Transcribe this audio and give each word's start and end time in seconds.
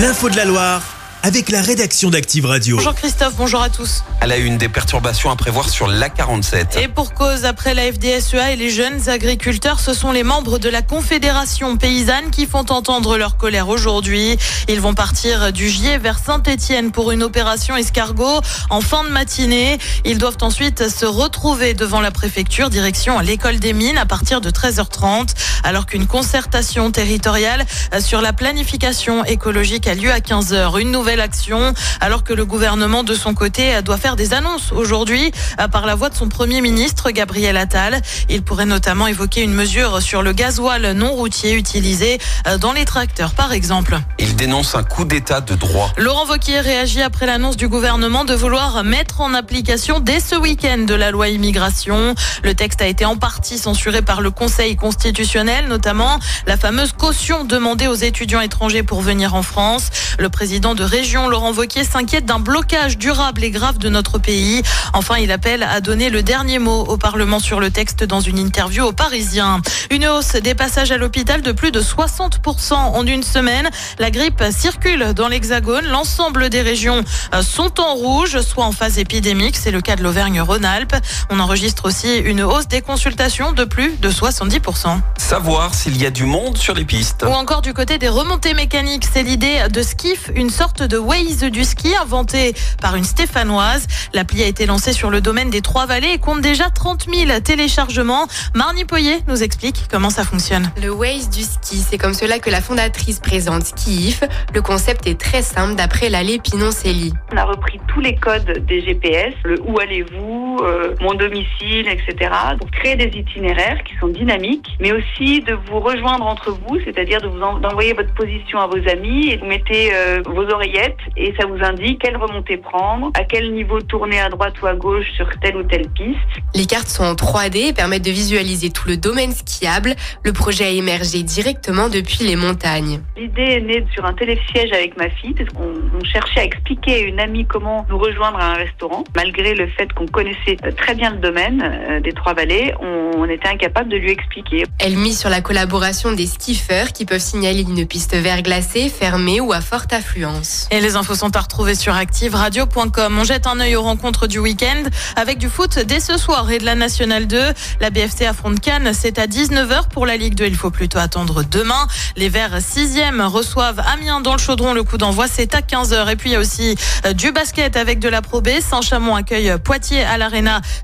L'info 0.00 0.30
de 0.30 0.36
la 0.36 0.46
Loire 0.46 0.89
avec 1.22 1.50
la 1.50 1.60
rédaction 1.60 2.08
d'Active 2.08 2.46
Radio. 2.46 2.76
Bonjour 2.76 2.94
Christophe, 2.94 3.34
bonjour 3.36 3.60
à 3.60 3.68
tous. 3.68 4.02
À 4.20 4.26
la 4.26 4.38
une 4.38 4.56
des 4.56 4.68
perturbations 4.68 5.30
à 5.30 5.36
prévoir 5.36 5.68
sur 5.68 5.86
l'A47. 5.86 6.78
Et 6.78 6.88
pour 6.88 7.12
cause, 7.12 7.44
après 7.44 7.74
la 7.74 7.92
FDSEA 7.92 8.52
et 8.52 8.56
les 8.56 8.70
jeunes 8.70 9.08
agriculteurs, 9.08 9.80
ce 9.80 9.92
sont 9.92 10.12
les 10.12 10.22
membres 10.22 10.58
de 10.58 10.68
la 10.68 10.80
Confédération 10.80 11.76
paysanne 11.76 12.30
qui 12.30 12.46
font 12.46 12.64
entendre 12.70 13.18
leur 13.18 13.36
colère 13.36 13.68
aujourd'hui. 13.68 14.38
Ils 14.68 14.80
vont 14.80 14.94
partir 14.94 15.52
du 15.52 15.68
Gier 15.68 15.98
vers 15.98 16.18
Saint-Étienne 16.18 16.90
pour 16.90 17.10
une 17.10 17.22
opération 17.22 17.76
escargot 17.76 18.40
en 18.70 18.80
fin 18.80 19.04
de 19.04 19.10
matinée. 19.10 19.78
Ils 20.06 20.18
doivent 20.18 20.38
ensuite 20.40 20.88
se 20.88 21.04
retrouver 21.04 21.74
devant 21.74 22.00
la 22.00 22.10
préfecture, 22.10 22.70
direction 22.70 23.18
à 23.18 23.22
l'école 23.22 23.58
des 23.58 23.74
mines 23.74 23.98
à 23.98 24.06
partir 24.06 24.40
de 24.40 24.50
13h30, 24.50 25.34
alors 25.64 25.84
qu'une 25.84 26.06
concertation 26.06 26.90
territoriale 26.90 27.66
sur 28.00 28.22
la 28.22 28.32
planification 28.32 29.24
écologique 29.24 29.86
a 29.86 29.94
lieu 29.94 30.10
à 30.10 30.20
15h. 30.20 30.80
Une 30.80 30.90
nouvelle 30.90 31.09
action, 31.18 31.74
alors 32.00 32.22
que 32.22 32.32
le 32.32 32.44
gouvernement, 32.44 33.02
de 33.02 33.14
son 33.14 33.34
côté, 33.34 33.82
doit 33.82 33.96
faire 33.96 34.14
des 34.14 34.34
annonces 34.34 34.70
aujourd'hui 34.70 35.32
par 35.72 35.86
la 35.86 35.96
voix 35.96 36.10
de 36.10 36.14
son 36.14 36.28
Premier 36.28 36.60
ministre, 36.60 37.10
Gabriel 37.10 37.56
Attal. 37.56 38.00
Il 38.28 38.42
pourrait 38.42 38.66
notamment 38.66 39.08
évoquer 39.08 39.42
une 39.42 39.54
mesure 39.54 40.02
sur 40.02 40.22
le 40.22 40.32
gasoil 40.32 40.92
non 40.92 41.12
routier 41.12 41.54
utilisé 41.54 42.18
dans 42.60 42.72
les 42.72 42.84
tracteurs, 42.84 43.32
par 43.32 43.52
exemple. 43.52 43.98
Il 44.18 44.36
dénonce 44.36 44.74
un 44.74 44.82
coup 44.82 45.04
d'état 45.04 45.40
de 45.40 45.54
droit. 45.54 45.92
Laurent 45.96 46.26
Vauquier 46.26 46.60
réagit 46.60 47.00
après 47.02 47.24
l'annonce 47.24 47.56
du 47.56 47.66
gouvernement 47.66 48.24
de 48.24 48.34
vouloir 48.34 48.84
mettre 48.84 49.22
en 49.22 49.32
application 49.32 49.98
dès 49.98 50.20
ce 50.20 50.36
week-end 50.36 50.84
de 50.86 50.94
la 50.94 51.10
loi 51.10 51.28
immigration. 51.28 52.14
Le 52.44 52.54
texte 52.54 52.82
a 52.82 52.86
été 52.86 53.04
en 53.04 53.16
partie 53.16 53.58
censuré 53.58 54.02
par 54.02 54.20
le 54.20 54.30
Conseil 54.30 54.76
constitutionnel, 54.76 55.68
notamment 55.68 56.18
la 56.46 56.56
fameuse 56.56 56.92
caution 56.92 57.44
demandée 57.44 57.86
aux 57.86 57.94
étudiants 57.94 58.40
étrangers 58.40 58.82
pour 58.82 59.00
venir 59.00 59.34
en 59.34 59.42
France. 59.42 59.90
Le 60.18 60.28
président 60.28 60.74
de 60.74 60.84
région, 61.00 61.30
Laurent 61.30 61.52
Vauquier, 61.52 61.82
s'inquiète 61.82 62.26
d'un 62.26 62.40
blocage 62.40 62.98
durable 62.98 63.42
et 63.42 63.50
grave 63.50 63.78
de 63.78 63.88
notre 63.88 64.18
pays. 64.18 64.62
Enfin, 64.92 65.16
il 65.16 65.32
appelle 65.32 65.62
à 65.62 65.80
donner 65.80 66.10
le 66.10 66.22
dernier 66.22 66.58
mot 66.58 66.82
au 66.82 66.98
Parlement 66.98 67.38
sur 67.38 67.58
le 67.58 67.70
texte 67.70 68.04
dans 68.04 68.20
une 68.20 68.38
interview 68.38 68.84
aux 68.84 68.92
Parisiens. 68.92 69.62
Une 69.90 70.06
hausse 70.06 70.32
des 70.32 70.54
passages 70.54 70.92
à 70.92 70.98
l'hôpital 70.98 71.40
de 71.40 71.52
plus 71.52 71.70
de 71.70 71.80
60% 71.80 72.74
en 72.74 73.06
une 73.06 73.22
semaine. 73.22 73.70
La 73.98 74.10
grippe 74.10 74.44
circule 74.50 75.14
dans 75.14 75.28
l'Hexagone. 75.28 75.86
L'ensemble 75.86 76.50
des 76.50 76.60
régions 76.60 77.02
sont 77.40 77.80
en 77.80 77.94
rouge, 77.94 78.38
soit 78.42 78.66
en 78.66 78.72
phase 78.72 78.98
épidémique. 78.98 79.56
C'est 79.56 79.70
le 79.70 79.80
cas 79.80 79.96
de 79.96 80.02
l'Auvergne-Rhône-Alpes. 80.02 80.96
On 81.30 81.40
enregistre 81.40 81.86
aussi 81.86 82.18
une 82.18 82.42
hausse 82.42 82.68
des 82.68 82.82
consultations 82.82 83.52
de 83.52 83.64
plus 83.64 83.96
de 83.96 84.10
70%. 84.10 85.00
Savoir 85.16 85.74
s'il 85.74 85.96
y 85.96 86.04
a 86.04 86.10
du 86.10 86.24
monde 86.24 86.58
sur 86.58 86.74
les 86.74 86.84
pistes. 86.84 87.24
Ou 87.26 87.32
encore 87.32 87.62
du 87.62 87.72
côté 87.72 87.96
des 87.96 88.10
remontées 88.10 88.52
mécaniques. 88.52 89.06
C'est 89.10 89.22
l'idée 89.22 89.66
de 89.72 89.82
Skiff, 89.82 90.30
une 90.34 90.50
sorte 90.50 90.82
de 90.82 90.89
Waze 90.98 91.44
du 91.50 91.64
ski 91.64 91.94
inventée 91.96 92.54
par 92.80 92.96
une 92.96 93.04
Stéphanoise. 93.04 93.86
L'appli 94.14 94.42
a 94.42 94.46
été 94.46 94.64
lancée 94.64 94.92
sur 94.92 95.10
le 95.10 95.20
domaine 95.20 95.50
des 95.50 95.60
Trois-Vallées 95.60 96.12
et 96.14 96.18
compte 96.18 96.40
déjà 96.40 96.70
30 96.70 97.06
000 97.12 97.40
téléchargements. 97.40 98.26
Marnie 98.54 98.84
Poyer 98.84 99.18
nous 99.28 99.42
explique 99.42 99.84
comment 99.90 100.10
ça 100.10 100.24
fonctionne. 100.24 100.70
Le 100.82 100.90
Waze 100.90 101.28
du 101.28 101.42
ski, 101.42 101.84
c'est 101.86 101.98
comme 101.98 102.14
cela 102.14 102.38
que 102.38 102.48
la 102.50 102.60
fondatrice 102.60 103.20
présente 103.20 103.64
Skiif. 103.64 104.22
Le 104.54 104.62
concept 104.62 105.06
est 105.06 105.20
très 105.20 105.42
simple 105.42 105.74
d'après 105.74 106.08
la 106.08 106.20
Pinoncelli. 106.38 107.12
On 107.32 107.36
a 107.36 107.44
repris 107.44 107.80
tous 107.88 108.00
les 108.00 108.14
codes 108.14 108.64
des 108.66 108.82
GPS, 108.82 109.34
le 109.44 109.60
où 109.62 109.78
allez-vous, 109.80 110.39
euh, 110.64 110.94
mon 111.00 111.14
domicile, 111.14 111.86
etc. 111.88 112.30
Pour 112.58 112.70
créer 112.70 112.96
des 112.96 113.10
itinéraires 113.18 113.82
qui 113.84 113.94
sont 113.98 114.08
dynamiques, 114.08 114.66
mais 114.80 114.92
aussi 114.92 115.40
de 115.40 115.54
vous 115.68 115.80
rejoindre 115.80 116.26
entre 116.26 116.50
vous, 116.52 116.78
c'est-à-dire 116.84 117.20
de 117.20 117.28
vous 117.28 117.40
en- 117.42 117.58
d'envoyer 117.58 117.92
votre 117.92 118.12
position 118.14 118.58
à 118.60 118.66
vos 118.66 118.86
amis 118.88 119.30
et 119.30 119.36
vous 119.36 119.46
mettez 119.46 119.90
euh, 119.94 120.22
vos 120.26 120.42
oreillettes 120.50 120.98
et 121.16 121.34
ça 121.38 121.46
vous 121.46 121.62
indique 121.64 122.00
quelle 122.00 122.16
remontée 122.16 122.56
prendre, 122.56 123.10
à 123.14 123.24
quel 123.24 123.52
niveau 123.52 123.80
tourner 123.80 124.20
à 124.20 124.28
droite 124.28 124.54
ou 124.62 124.66
à 124.66 124.74
gauche 124.74 125.06
sur 125.16 125.28
telle 125.42 125.56
ou 125.56 125.62
telle 125.64 125.88
piste. 125.90 126.18
Les 126.54 126.66
cartes 126.66 126.88
sont 126.88 127.04
en 127.04 127.14
3D 127.14 127.68
et 127.68 127.72
permettent 127.72 128.04
de 128.04 128.10
visualiser 128.10 128.70
tout 128.70 128.88
le 128.88 128.96
domaine 128.96 129.32
skiable. 129.32 129.94
Le 130.24 130.32
projet 130.32 130.64
a 130.64 130.70
émergé 130.70 131.22
directement 131.22 131.88
depuis 131.88 132.24
les 132.24 132.36
montagnes. 132.36 133.00
L'idée 133.16 133.42
est 133.42 133.60
née 133.60 133.84
sur 133.94 134.04
un 134.04 134.12
télésiège 134.14 134.72
avec 134.72 134.96
ma 134.96 135.08
fille, 135.10 135.34
parce 135.34 135.48
qu'on 135.50 135.72
on 135.98 136.04
cherchait 136.04 136.40
à 136.40 136.44
expliquer 136.44 136.94
à 136.94 136.98
une 136.98 137.20
amie 137.20 137.44
comment 137.46 137.86
nous 137.88 137.98
rejoindre 137.98 138.38
à 138.38 138.52
un 138.52 138.54
restaurant. 138.54 139.04
Malgré 139.16 139.54
le 139.54 139.66
fait 139.68 139.92
qu'on 139.92 140.06
connaissait 140.06 140.49
très 140.56 140.94
bien 140.94 141.10
le 141.10 141.18
domaine 141.18 141.62
euh, 141.62 142.00
des 142.00 142.12
Trois-Vallées, 142.12 142.74
on, 142.80 143.10
on 143.16 143.24
était 143.26 143.48
incapable 143.48 143.88
de 143.90 143.96
lui 143.96 144.10
expliquer. 144.10 144.64
Elle 144.78 144.96
mise 144.96 145.18
sur 145.18 145.30
la 145.30 145.40
collaboration 145.40 146.12
des 146.12 146.26
skiffeurs 146.26 146.92
qui 146.92 147.04
peuvent 147.04 147.20
signaler 147.20 147.62
une 147.62 147.86
piste 147.86 148.14
verglacée, 148.14 148.88
fermée 148.88 149.40
ou 149.40 149.52
à 149.52 149.60
forte 149.60 149.92
affluence. 149.92 150.68
Et 150.70 150.80
les 150.80 150.96
infos 150.96 151.14
sont 151.14 151.34
à 151.36 151.40
retrouver 151.40 151.74
sur 151.74 151.94
activeradio.com. 151.94 153.16
On 153.18 153.24
jette 153.24 153.46
un 153.46 153.60
œil 153.60 153.76
aux 153.76 153.82
rencontres 153.82 154.26
du 154.26 154.38
week-end 154.38 154.82
avec 155.16 155.38
du 155.38 155.48
foot 155.48 155.78
dès 155.78 156.00
ce 156.00 156.16
soir 156.16 156.50
et 156.50 156.58
de 156.58 156.64
la 156.64 156.74
Nationale 156.74 157.26
2. 157.26 157.38
La 157.80 157.90
BFC 157.90 158.26
affronte 158.26 158.60
Cannes, 158.60 158.92
c'est 158.92 159.18
à 159.18 159.26
19h 159.26 159.88
pour 159.88 160.06
la 160.06 160.16
Ligue 160.16 160.34
2. 160.34 160.46
Il 160.46 160.56
faut 160.56 160.70
plutôt 160.70 160.98
attendre 160.98 161.42
demain. 161.42 161.86
Les 162.16 162.28
Verts 162.28 162.58
6e 162.58 163.22
reçoivent 163.26 163.80
Amiens 163.92 164.20
dans 164.20 164.32
le 164.32 164.38
chaudron. 164.38 164.72
Le 164.72 164.82
coup 164.82 164.98
d'envoi, 164.98 165.26
c'est 165.28 165.54
à 165.54 165.60
15h. 165.60 166.10
Et 166.10 166.16
puis 166.16 166.30
il 166.30 166.32
y 166.32 166.36
a 166.36 166.40
aussi 166.40 166.76
euh, 167.06 167.12
du 167.12 167.32
basket 167.32 167.76
avec 167.76 167.98
de 167.98 168.08
la 168.08 168.22
Pro 168.22 168.40
B. 168.40 168.48
Saint-Chamond 168.60 169.14
accueille 169.14 169.54
Poitiers 169.62 170.04
à 170.04 170.18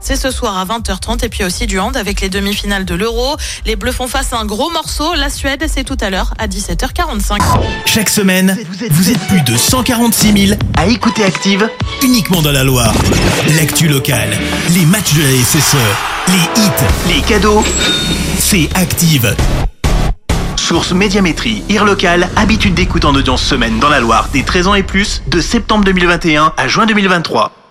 C'est 0.00 0.16
ce 0.16 0.30
soir 0.30 0.56
à 0.58 0.64
20h30. 0.64 1.24
Et 1.24 1.28
puis 1.28 1.44
aussi 1.44 1.66
du 1.66 1.78
hand 1.78 1.96
avec 1.96 2.20
les 2.20 2.28
demi-finales 2.28 2.84
de 2.84 2.94
l'Euro. 2.94 3.36
Les 3.64 3.76
Bleus 3.76 3.92
font 3.92 4.08
face 4.08 4.32
à 4.32 4.38
un 4.38 4.44
gros 4.44 4.70
morceau. 4.70 5.14
La 5.14 5.30
Suède, 5.30 5.64
c'est 5.72 5.84
tout 5.84 5.96
à 6.00 6.10
l'heure 6.10 6.34
à 6.38 6.46
17h45. 6.46 7.38
Chaque 7.84 8.08
semaine, 8.08 8.56
vous 8.90 9.10
êtes 9.10 9.26
plus 9.28 9.42
de 9.42 9.56
146 9.56 10.46
000 10.48 10.58
à 10.76 10.86
écouter 10.86 11.24
Active 11.24 11.68
uniquement 12.02 12.42
dans 12.42 12.52
la 12.52 12.64
Loire. 12.64 12.94
L'actu 13.56 13.88
locale, 13.88 14.30
les 14.70 14.84
matchs 14.84 15.14
de 15.14 15.22
la 15.22 15.44
SSE, 15.44 15.76
les 16.28 16.62
hits, 16.62 17.14
les 17.14 17.22
cadeaux, 17.22 17.64
c'est 18.38 18.68
Active. 18.74 19.34
Source 20.56 20.92
Médiamétrie, 20.92 21.62
IR 21.68 21.84
local, 21.84 22.28
habitude 22.34 22.74
d'écoute 22.74 23.04
en 23.04 23.14
audience 23.14 23.42
semaine 23.42 23.78
dans 23.78 23.88
la 23.88 24.00
Loire 24.00 24.28
des 24.32 24.42
13 24.42 24.66
ans 24.66 24.74
et 24.74 24.82
plus, 24.82 25.22
de 25.28 25.40
septembre 25.40 25.84
2021 25.84 26.52
à 26.56 26.68
juin 26.68 26.86
2023. 26.86 27.65